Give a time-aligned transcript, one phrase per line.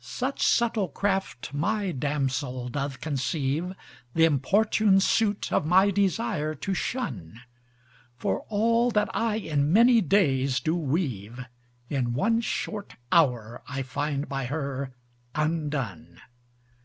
[0.00, 3.74] Such subtle craft my Damsel doth conceive,
[4.16, 7.42] Th'importune suit of my desire to shun:
[8.16, 11.44] For all that I in many days do weave,
[11.88, 14.94] In one short hour I find by her
[15.36, 16.22] undone.